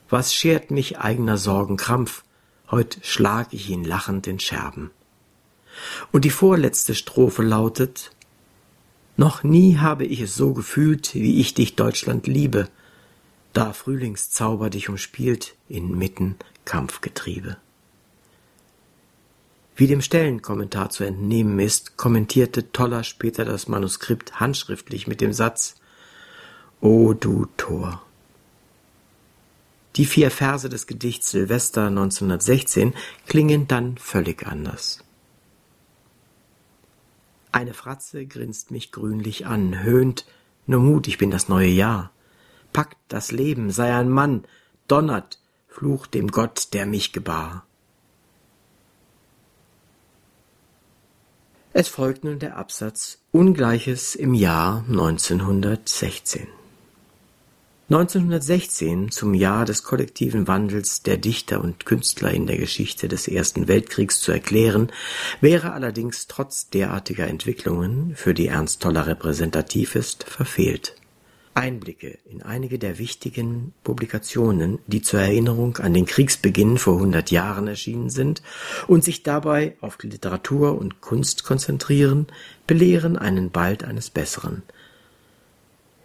[0.10, 2.25] Was schert mich eigener Sorgen Krampf?
[2.69, 4.91] Heut schlag ich ihn lachend in Scherben.
[6.12, 8.12] Und die vorletzte Strophe lautet
[9.15, 12.67] Noch nie habe ich es so gefühlt, wie ich dich, Deutschland, liebe,
[13.55, 17.57] da Frühlingszauber dich umspielt inmitten Kampfgetriebe.
[19.77, 25.75] Wie dem Stellenkommentar zu entnehmen ist, kommentierte Toller später das Manuskript handschriftlich mit dem Satz
[26.81, 28.01] O du Tor.
[29.95, 32.93] Die vier Verse des Gedichts Silvester 1916
[33.25, 34.99] klingen dann völlig anders.
[37.53, 40.25] Eine Fratze grinst mich grünlich an, höhnt,
[40.67, 42.11] nur Mut, ich bin das neue Jahr
[42.75, 44.43] packt das Leben, sei ein Mann,
[44.89, 47.65] donnert, flucht dem Gott, der mich gebar.
[51.71, 56.47] Es folgt nun der Absatz Ungleiches im Jahr 1916.
[57.89, 63.69] 1916, zum Jahr des kollektiven Wandels der Dichter und Künstler in der Geschichte des Ersten
[63.69, 64.91] Weltkriegs zu erklären,
[65.39, 70.97] wäre allerdings trotz derartiger Entwicklungen, für die Ernst Toller repräsentativ ist, verfehlt.
[71.55, 77.67] Einblicke in einige der wichtigen Publikationen, die zur Erinnerung an den Kriegsbeginn vor 100 Jahren
[77.67, 78.43] erschienen sind
[78.87, 82.27] und sich dabei auf Literatur und Kunst konzentrieren,
[82.67, 84.63] belehren einen bald eines Besseren.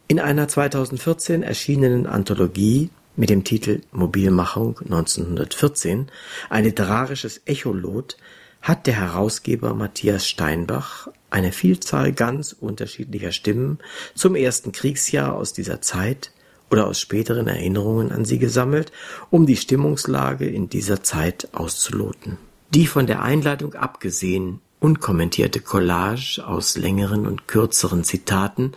[0.07, 6.11] In einer 2014 erschienenen Anthologie mit dem Titel Mobilmachung 1914,
[6.49, 8.17] ein literarisches Echolot,
[8.63, 13.79] hat der Herausgeber Matthias Steinbach eine Vielzahl ganz unterschiedlicher Stimmen
[14.15, 16.33] zum ersten Kriegsjahr aus dieser Zeit
[16.71, 18.93] oder aus späteren Erinnerungen an sie gesammelt,
[19.31, 22.39] um die Stimmungslage in dieser Zeit auszuloten.
[22.75, 28.73] Die von der Einleitung abgesehen unkommentierte Collage aus längeren und kürzeren Zitaten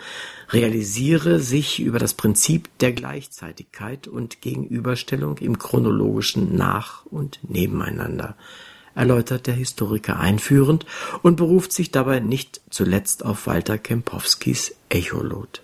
[0.50, 8.36] realisiere sich über das Prinzip der Gleichzeitigkeit und Gegenüberstellung im chronologischen Nach- und Nebeneinander
[8.96, 10.86] erläutert der Historiker einführend
[11.22, 15.62] und beruft sich dabei nicht zuletzt auf Walter Kempowskis Echolot.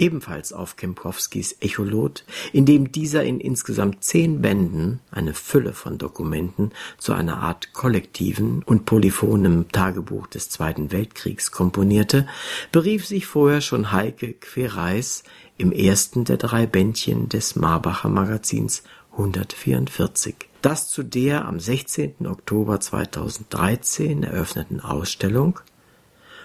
[0.00, 6.72] Ebenfalls auf Kempowskis Echolot, in dem dieser in insgesamt zehn Bänden eine Fülle von Dokumenten
[6.96, 12.26] zu einer Art kollektiven und polyphonem Tagebuch des Zweiten Weltkriegs komponierte,
[12.72, 15.22] berief sich vorher schon Heike Quereis
[15.58, 22.26] im ersten der drei Bändchen des Marbacher Magazins 144 das zu der am 16.
[22.26, 25.60] Oktober 2013 eröffneten Ausstellung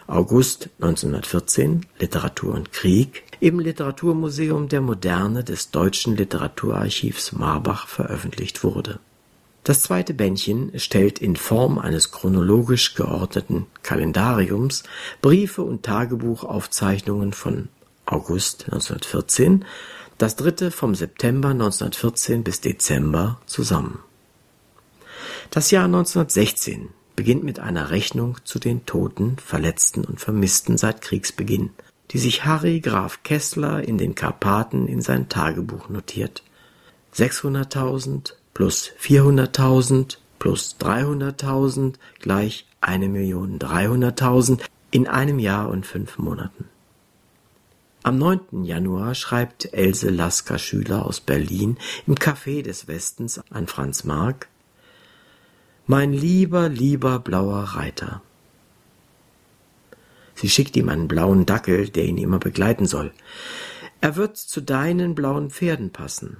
[0.08, 9.00] August 1914 Literatur und Krieg im Literaturmuseum der Moderne des Deutschen Literaturarchivs Marbach veröffentlicht wurde.
[9.64, 14.84] Das zweite Bändchen stellt in Form eines chronologisch geordneten Kalendariums
[15.24, 17.70] Briefe und Tagebuchaufzeichnungen von
[18.06, 19.66] August 1914
[20.20, 24.00] das dritte vom September 1914 bis Dezember zusammen.
[25.56, 31.70] Das Jahr 1916 beginnt mit einer Rechnung zu den Toten, Verletzten und Vermissten seit Kriegsbeginn,
[32.12, 36.44] die sich Harry Graf Kessler in den Karpaten in sein Tagebuch notiert.
[37.14, 44.60] 600.000 plus 400.000 plus 300.000 gleich 1.300.000
[44.92, 46.66] in einem Jahr und fünf Monaten.
[48.04, 48.66] Am 9.
[48.66, 54.50] Januar schreibt Else Lasker-Schüler aus Berlin im Café des Westens an Franz Mark
[55.88, 58.22] Mein lieber, lieber blauer Reiter.
[60.34, 63.14] Sie schickt ihm einen blauen Dackel, der ihn immer begleiten soll.
[64.02, 66.38] Er wird zu deinen blauen Pferden passen.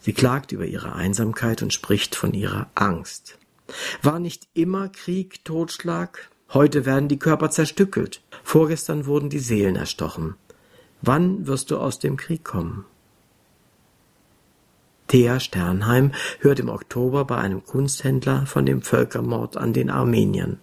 [0.00, 3.38] Sie klagt über ihre Einsamkeit und spricht von ihrer Angst.
[4.00, 6.30] War nicht immer Krieg, Totschlag?
[6.52, 8.22] Heute werden die Körper zerstückelt.
[8.44, 10.34] Vorgestern wurden die Seelen erstochen.
[11.00, 12.84] Wann wirst du aus dem Krieg kommen?
[15.12, 20.58] Thea Sternheim hört im Oktober bei einem Kunsthändler von dem Völkermord an den Armeniern.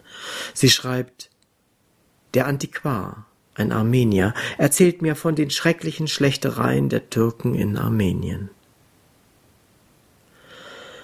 [0.56, 1.30] Sie schreibt,
[2.34, 8.50] der Antiquar, ein Armenier, erzählt mir von den schrecklichen Schlechtereien der Türken in Armenien.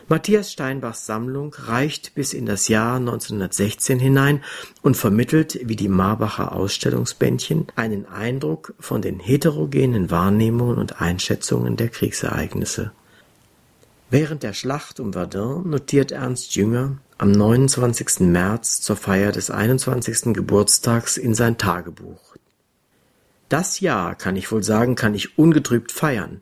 [0.08, 4.44] Matthias Steinbachs Sammlung reicht bis in das Jahr 1916 hinein
[4.82, 11.90] und vermittelt wie die Marbacher Ausstellungsbändchen einen Eindruck von den heterogenen Wahrnehmungen und Einschätzungen der
[11.90, 12.92] Kriegsereignisse.
[14.12, 18.20] Während der Schlacht um Verdun notiert Ernst Jünger am 29.
[18.20, 20.32] März zur Feier des 21.
[20.32, 22.36] Geburtstags in sein Tagebuch.
[23.50, 26.42] Das Jahr, kann ich wohl sagen, kann ich ungetrübt feiern.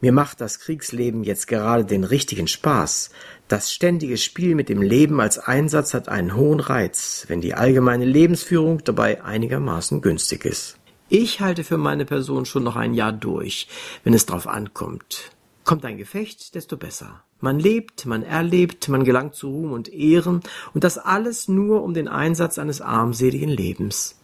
[0.00, 3.10] Mir macht das Kriegsleben jetzt gerade den richtigen Spaß.
[3.46, 8.04] Das ständige Spiel mit dem Leben als Einsatz hat einen hohen Reiz, wenn die allgemeine
[8.04, 10.76] Lebensführung dabei einigermaßen günstig ist.
[11.08, 13.68] Ich halte für meine Person schon noch ein Jahr durch,
[14.02, 15.30] wenn es drauf ankommt.
[15.66, 17.24] Kommt ein Gefecht, desto besser.
[17.40, 20.40] Man lebt, man erlebt, man gelangt zu Ruhm und Ehren,
[20.74, 24.16] und das alles nur um den Einsatz eines armseligen Lebens.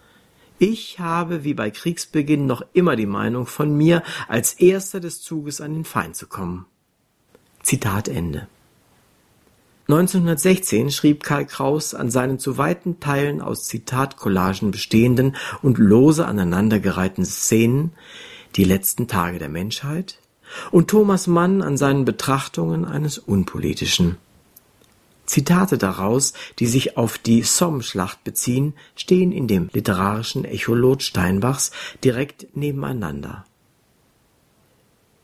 [0.61, 5.61] Ich habe wie bei Kriegsbeginn noch immer die Meinung von mir, als erster des Zuges
[5.61, 6.67] an den Feind zu kommen.
[7.61, 8.47] Zitat Ende.
[9.89, 17.25] 1916 schrieb Karl Kraus an seinen zu weiten Teilen aus Zitatcollagen bestehenden und lose aneinandergereihten
[17.25, 17.91] Szenen
[18.55, 20.22] Die letzten Tage der Menschheit
[20.71, 24.17] und Thomas Mann an seinen Betrachtungen eines Unpolitischen.
[25.27, 31.71] Zitate daraus, die sich auf die Somme-Schlacht beziehen, stehen in dem literarischen Echolot Steinbachs
[32.05, 33.45] direkt nebeneinander.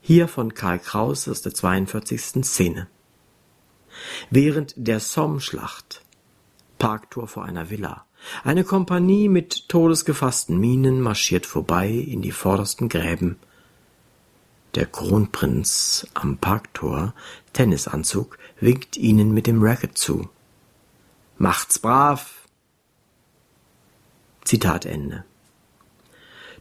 [0.01, 2.43] Hier von Karl Kraus aus der 42.
[2.43, 2.87] Szene.
[4.29, 6.01] Während der Somme-Schlacht
[6.79, 8.05] Parktor vor einer Villa.
[8.43, 13.37] Eine Kompanie mit todesgefassten Minen marschiert vorbei in die vordersten Gräben.
[14.75, 17.13] Der Kronprinz am Parktor,
[17.53, 20.29] Tennisanzug, winkt ihnen mit dem Racket zu.
[21.37, 22.47] Macht's brav!
[24.43, 25.23] Zitat Ende.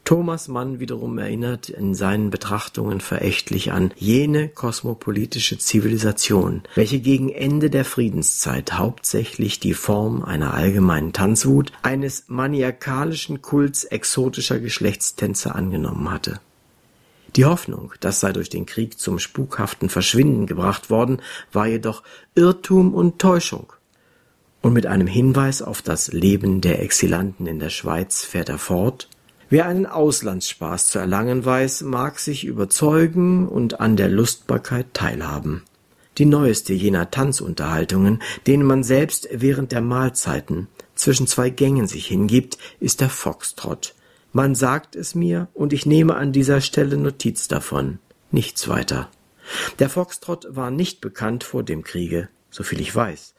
[0.04, 7.68] Thomas Mann wiederum erinnert in seinen Betrachtungen verächtlich an jene kosmopolitische Zivilisation, welche gegen Ende
[7.68, 16.40] der Friedenszeit hauptsächlich die Form einer allgemeinen Tanzwut, eines maniakalischen Kults exotischer Geschlechtstänze angenommen hatte.
[17.36, 21.20] Die Hoffnung, das sei durch den Krieg zum spukhaften Verschwinden gebracht worden,
[21.52, 22.02] war jedoch
[22.34, 23.72] Irrtum und Täuschung.
[24.60, 29.08] Und mit einem Hinweis auf das Leben der Exilanten in der Schweiz fährt er fort
[29.50, 35.62] Wer einen Auslandsspaß zu erlangen weiß, mag sich überzeugen und an der Lustbarkeit teilhaben.
[36.18, 42.58] Die neueste jener Tanzunterhaltungen, denen man selbst während der Mahlzeiten zwischen zwei Gängen sich hingibt,
[42.78, 43.94] ist der Foxtrott,
[44.32, 47.98] man sagt es mir, und ich nehme an dieser Stelle Notiz davon.
[48.30, 49.08] Nichts weiter.
[49.78, 53.34] Der Foxtrott war nicht bekannt vor dem Kriege, soviel ich weiß.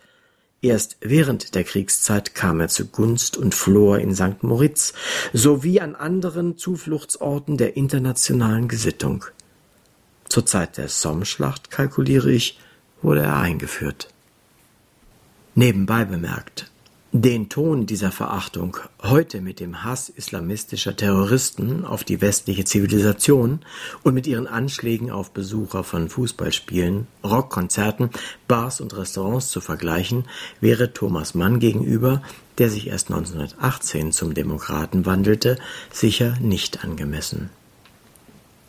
[0.61, 4.43] Erst während der Kriegszeit kam er zu Gunst und Flor in St.
[4.43, 4.93] Moritz
[5.31, 9.25] sowie an anderen Zufluchtsorten der internationalen Gesittung.
[10.27, 12.59] Zur Zeit der Somme-Schlacht, kalkuliere ich,
[13.01, 14.09] wurde er eingeführt.
[15.55, 16.69] Nebenbei bemerkt,
[17.11, 23.61] den Ton dieser Verachtung heute mit dem Hass islamistischer Terroristen auf die westliche Zivilisation
[24.03, 28.11] und mit ihren Anschlägen auf Besucher von Fußballspielen, Rockkonzerten,
[28.47, 30.25] Bars und Restaurants zu vergleichen,
[30.61, 32.21] wäre Thomas Mann gegenüber,
[32.59, 35.57] der sich erst 1918 zum Demokraten wandelte,
[35.91, 37.49] sicher nicht angemessen.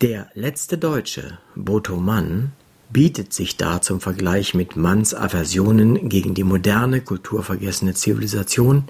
[0.01, 2.53] Der letzte Deutsche, Boto Mann,
[2.93, 8.85] bietet sich da zum Vergleich mit Manns Aversionen gegen die moderne, kulturvergessene Zivilisation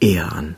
[0.00, 0.56] eher an.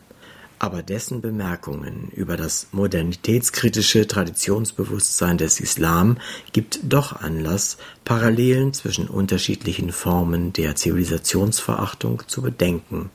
[0.61, 6.19] Aber dessen Bemerkungen über das modernitätskritische Traditionsbewusstsein des Islam
[6.53, 13.11] gibt doch Anlass, Parallelen zwischen unterschiedlichen Formen der Zivilisationsverachtung zu bedenken.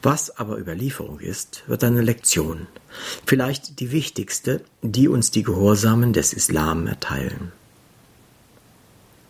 [0.00, 2.66] Was aber Überlieferung ist, wird eine Lektion,
[3.24, 7.52] vielleicht die wichtigste, die uns die Gehorsamen des Islam erteilen.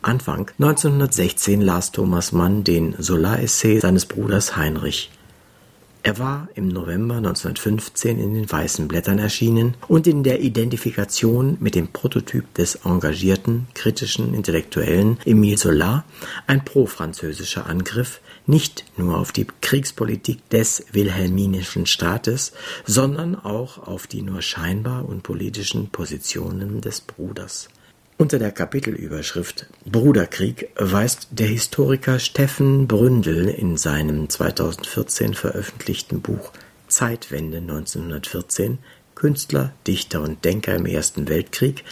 [0.03, 5.09] Anfang 1916 las Thomas Mann den Solaressay seines Bruders Heinrich.
[6.05, 11.75] Er war im November 1915 in den Weißen Blättern erschienen und in der Identifikation mit
[11.75, 16.03] dem Prototyp des engagierten, kritischen Intellektuellen Emile Zola
[16.47, 22.51] ein pro-französischer Angriff nicht nur auf die Kriegspolitik des wilhelminischen Staates,
[22.85, 27.69] sondern auch auf die nur scheinbar unpolitischen Positionen des Bruders.
[28.17, 36.51] Unter der Kapitelüberschrift Bruderkrieg weist der Historiker Steffen Bründel in seinem 2014 veröffentlichten Buch
[36.87, 38.77] Zeitwende 1914
[39.15, 41.83] Künstler, Dichter und Denker im Ersten Weltkrieg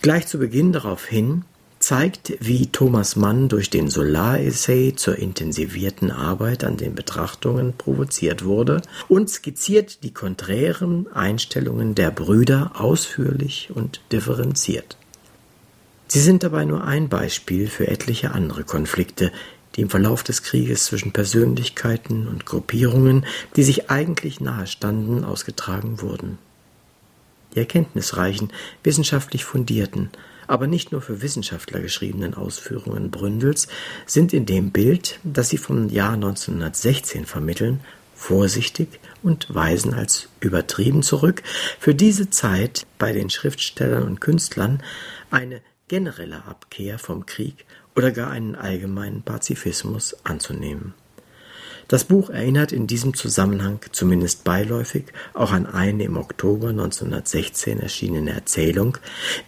[0.00, 1.44] gleich zu Beginn darauf hin,
[1.80, 8.80] zeigt, wie Thomas Mann durch den Solaressay zur intensivierten Arbeit an den Betrachtungen provoziert wurde
[9.08, 14.96] und skizziert die konträren Einstellungen der Brüder ausführlich und differenziert.
[16.14, 19.32] Sie sind dabei nur ein Beispiel für etliche andere Konflikte,
[19.74, 26.38] die im Verlauf des Krieges zwischen Persönlichkeiten und Gruppierungen, die sich eigentlich nahestanden, ausgetragen wurden.
[27.52, 28.52] Die erkenntnisreichen,
[28.84, 30.10] wissenschaftlich fundierten,
[30.46, 33.66] aber nicht nur für Wissenschaftler geschriebenen Ausführungen Bründels
[34.06, 37.80] sind in dem Bild, das sie vom Jahr 1916 vermitteln,
[38.14, 41.42] vorsichtig und weisen als übertrieben zurück,
[41.80, 44.80] für diese Zeit bei den Schriftstellern und Künstlern
[45.32, 50.94] eine generelle Abkehr vom Krieg oder gar einen allgemeinen Pazifismus anzunehmen.
[51.88, 55.04] Das Buch erinnert in diesem Zusammenhang zumindest beiläufig
[55.34, 58.96] auch an eine im Oktober 1916 erschienene Erzählung,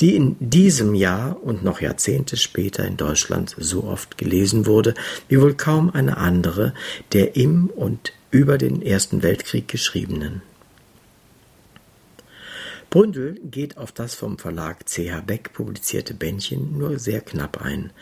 [0.00, 4.94] die in diesem Jahr und noch Jahrzehnte später in Deutschland so oft gelesen wurde
[5.28, 6.74] wie wohl kaum eine andere
[7.12, 10.42] der im und über den Ersten Weltkrieg geschriebenen.
[12.96, 17.92] Bründel geht auf das vom Verlag CH Beck publizierte Bändchen nur sehr knapp ein,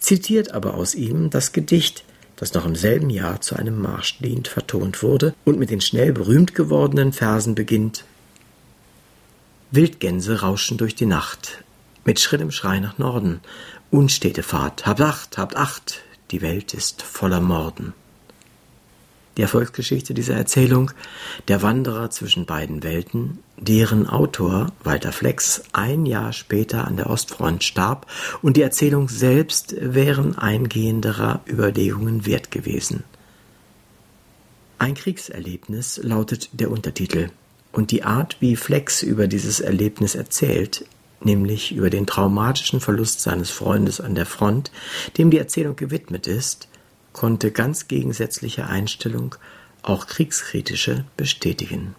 [0.00, 2.02] zitiert aber aus ihm das Gedicht
[2.34, 6.56] das noch im selben Jahr zu einem Marschlied vertont wurde und mit den schnell berühmt
[6.56, 8.04] gewordenen Versen beginnt.
[9.70, 11.62] Wildgänse rauschen durch die Nacht,
[12.04, 13.42] mit schrillem Schrei nach Norden,
[13.92, 17.94] unstete Fahrt, habt Acht, habt Acht, die Welt ist voller Morden
[19.40, 20.90] die Erfolgsgeschichte dieser Erzählung,
[21.48, 27.64] der Wanderer zwischen beiden Welten, deren Autor Walter Flex ein Jahr später an der Ostfront
[27.64, 28.06] starb
[28.42, 33.02] und die Erzählung selbst wären eingehenderer Überlegungen wert gewesen.
[34.78, 37.30] Ein Kriegserlebnis lautet der Untertitel
[37.72, 40.84] und die Art, wie Flex über dieses Erlebnis erzählt,
[41.24, 44.70] nämlich über den traumatischen Verlust seines Freundes an der Front,
[45.16, 46.68] dem die Erzählung gewidmet ist,
[47.12, 49.34] konnte ganz gegensätzliche Einstellung,
[49.82, 51.94] auch kriegskritische, bestätigen.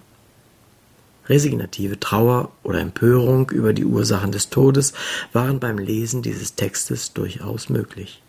[1.28, 4.94] Resignative Trauer oder Empörung über die Ursachen des Todes
[5.34, 8.22] waren beim Lesen dieses Textes durchaus möglich.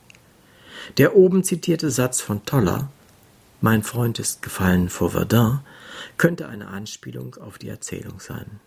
[0.98, 2.90] Der oben zitierte Satz von Toller
[3.60, 5.60] Mein Freund ist gefallen vor Verdun
[6.16, 8.60] könnte eine Anspielung auf die Erzählung sein.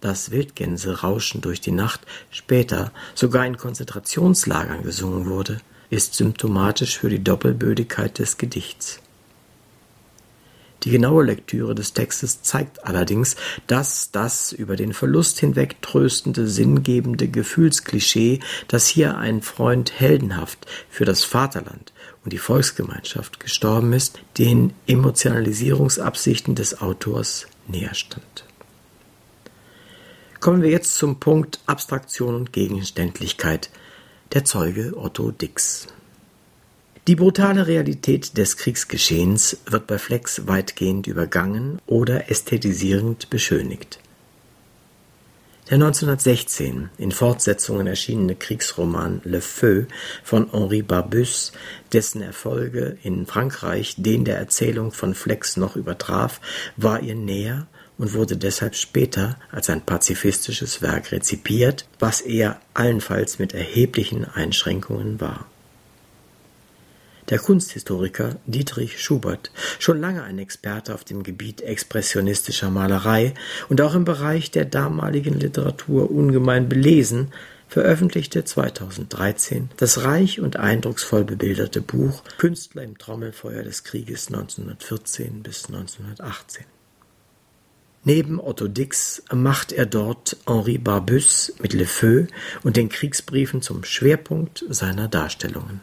[0.00, 2.00] Dass Wildgänse rauschen durch die Nacht
[2.30, 5.60] später sogar in Konzentrationslagern gesungen wurde,
[5.90, 9.00] ist symptomatisch für die Doppelbödigkeit des Gedichts.
[10.84, 13.34] Die genaue Lektüre des Textes zeigt allerdings,
[13.66, 21.04] dass das über den Verlust hinweg tröstende, sinngebende Gefühlsklischee, dass hier ein Freund heldenhaft für
[21.04, 21.92] das Vaterland
[22.24, 28.44] und die Volksgemeinschaft gestorben ist, den Emotionalisierungsabsichten des Autors näher stand.
[30.38, 33.70] Kommen wir jetzt zum Punkt Abstraktion und Gegenständlichkeit,
[34.32, 35.86] der Zeuge Otto Dix.
[37.06, 43.98] Die brutale Realität des Kriegsgeschehens wird bei Flex weitgehend übergangen oder ästhetisierend beschönigt.
[45.70, 49.84] Der 1916 in Fortsetzungen erschienene Kriegsroman Le Feu
[50.22, 51.52] von Henri Barbusse,
[51.92, 56.40] dessen Erfolge in Frankreich den der Erzählung von Flex noch übertraf,
[56.76, 57.66] war ihr näher
[57.98, 65.20] und wurde deshalb später als ein pazifistisches Werk rezipiert, was er allenfalls mit erheblichen Einschränkungen
[65.20, 65.46] war.
[67.28, 73.34] Der Kunsthistoriker Dietrich Schubert, schon lange ein Experte auf dem Gebiet expressionistischer Malerei
[73.68, 77.30] und auch im Bereich der damaligen Literatur ungemein belesen,
[77.68, 85.66] veröffentlichte 2013 das reich und eindrucksvoll bebilderte Buch Künstler im Trommelfeuer des Krieges 1914 bis
[85.66, 86.64] 1918.
[88.04, 92.26] Neben Otto Dix macht er dort Henri Barbusse mit Le Feu
[92.62, 95.80] und den Kriegsbriefen zum Schwerpunkt seiner Darstellungen.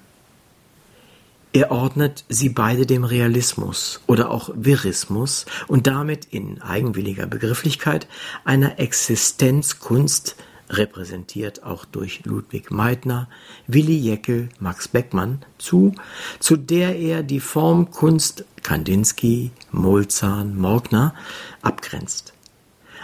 [1.55, 8.07] Er ordnet sie beide dem Realismus oder auch Verismus und damit in eigenwilliger Begrifflichkeit
[8.43, 10.35] einer Existenzkunst
[10.69, 13.29] repräsentiert auch durch Ludwig Meitner,
[13.67, 15.93] Willi Jeckel, Max Beckmann, zu,
[16.39, 21.13] zu der er die Formkunst Kandinsky, Molzahn, Morgner
[21.61, 22.33] abgrenzt.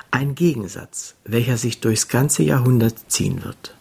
[0.09, 3.75] Ein Gegensatz, welcher sich durchs ganze Jahrhundert ziehen wird.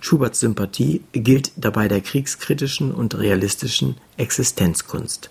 [0.00, 5.30] Schuberts Sympathie gilt dabei der kriegskritischen und realistischen Existenzkunst,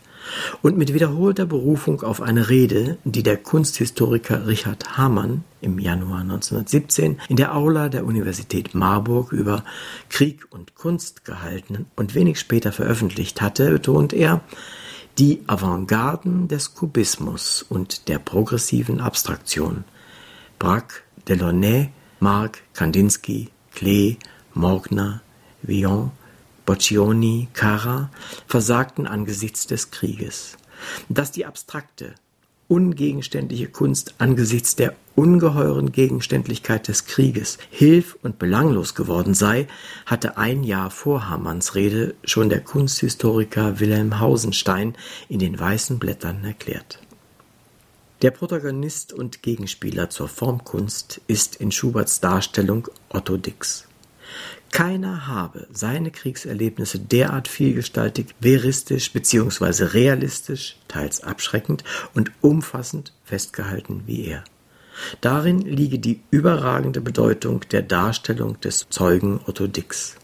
[0.61, 7.19] und mit wiederholter Berufung auf eine Rede, die der Kunsthistoriker Richard Hamann im Januar 1917
[7.29, 9.63] in der Aula der Universität Marburg über
[10.09, 14.41] Krieg und Kunst gehalten und wenig später veröffentlicht hatte, betont er,
[15.17, 19.85] die Avantgarden des Kubismus und der progressiven Abstraktion.
[20.59, 24.17] Braque, Delaunay, Marc, Kandinsky, Klee,
[24.53, 25.21] Morgner,
[25.61, 26.11] Villon,
[26.65, 28.09] Boccioni, Cara
[28.47, 30.57] versagten angesichts des Krieges.
[31.09, 32.15] Dass die abstrakte,
[32.67, 39.67] ungegenständliche Kunst angesichts der ungeheuren Gegenständlichkeit des Krieges hilf- und belanglos geworden sei,
[40.05, 44.95] hatte ein Jahr vor Hamanns Rede schon der Kunsthistoriker Wilhelm Hausenstein
[45.29, 46.99] in den weißen Blättern erklärt.
[48.21, 53.87] Der Protagonist und Gegenspieler zur Formkunst ist in Schuberts Darstellung Otto Dix.
[54.71, 59.85] Keiner habe seine Kriegserlebnisse derart vielgestaltig, veristisch bzw.
[59.85, 64.43] realistisch, teils abschreckend und umfassend festgehalten wie er.
[65.21, 70.15] Darin liege die überragende Bedeutung der Darstellung des Zeugen Otto Dix.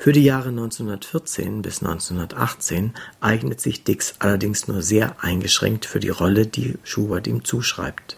[0.00, 6.08] Für die Jahre 1914 bis 1918 eignet sich Dix allerdings nur sehr eingeschränkt für die
[6.08, 8.16] Rolle, die Schubert ihm zuschreibt.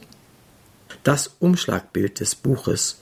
[1.02, 2.99] Das Umschlagbild des Buches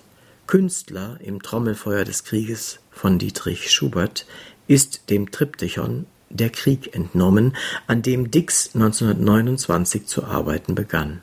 [0.49, 4.27] Künstler im Trommelfeuer des Krieges von Dietrich Schubert
[4.67, 7.55] ist dem Triptychon Der Krieg entnommen,
[7.87, 11.21] an dem Dix 1929 zu arbeiten begann.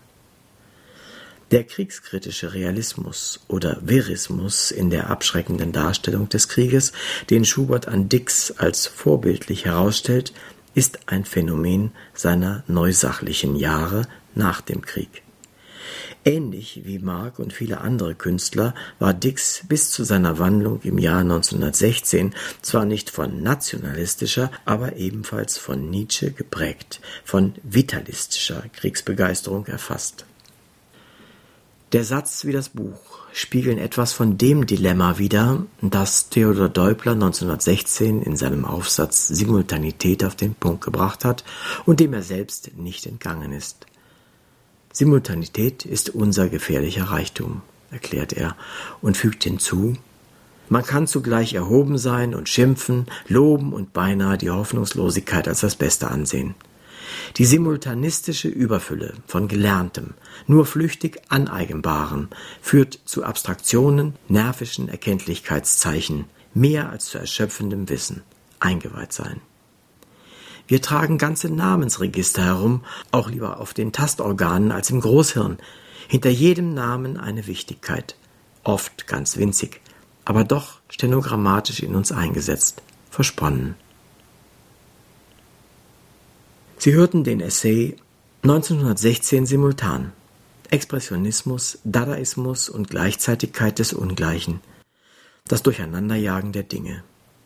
[1.50, 6.94] Der kriegskritische Realismus oder Verismus in der abschreckenden Darstellung des Krieges,
[7.32, 10.34] den Schubert an Dix als vorbildlich herausstellt,
[10.76, 15.25] ist ein Phänomen seiner neusachlichen Jahre nach dem Krieg.
[16.24, 21.20] Ähnlich wie Mark und viele andere Künstler war Dix bis zu seiner Wandlung im Jahr
[21.20, 30.26] 1916 zwar nicht von nationalistischer, aber ebenfalls von Nietzsche geprägt, von vitalistischer Kriegsbegeisterung erfasst.
[31.92, 38.22] Der Satz wie das Buch spiegeln etwas von dem Dilemma wider, das Theodor Deubler 1916
[38.22, 41.44] in seinem Aufsatz Simultanität auf den Punkt gebracht hat
[41.86, 43.86] und dem er selbst nicht entgangen ist.
[44.96, 48.56] Simultanität ist unser gefährlicher Reichtum, erklärt er
[49.02, 49.98] und fügt hinzu,
[50.70, 56.10] man kann zugleich erhoben sein und schimpfen, loben und beinahe die Hoffnungslosigkeit als das Beste
[56.10, 56.56] ansehen.
[57.36, 60.14] Die simultanistische Überfülle von Gelerntem,
[60.48, 62.30] nur flüchtig Aneigenbarem,
[62.62, 66.24] führt zu Abstraktionen, nervischen Erkenntlichkeitszeichen,
[66.54, 68.22] mehr als zu erschöpfendem Wissen,
[68.62, 69.42] eingeweiht sein.
[70.68, 75.58] Wir tragen ganze Namensregister herum, auch lieber auf den Tastorganen als im Großhirn.
[76.08, 78.16] Hinter jedem Namen eine Wichtigkeit,
[78.64, 79.82] oft ganz winzig,
[80.24, 83.76] aber doch stenogrammatisch in uns eingesetzt, versponnen.
[86.78, 87.96] Sie hörten den Essay
[88.44, 90.12] 1916 simultan.
[90.70, 94.62] Expressionismus, Dadaismus und Gleichzeitigkeit des Ungleichen.
[95.48, 97.04] Das Durcheinanderjagen der Dinge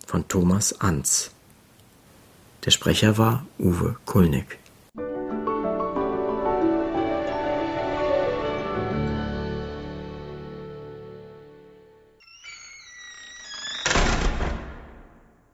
[0.08, 1.32] von Thomas Anz.
[2.66, 4.60] Der Sprecher war Uwe Kulnig.